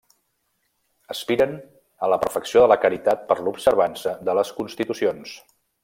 [1.15, 1.53] Aspiren
[2.07, 5.37] a la perfecció de la caritat per l'observança de les constitucions.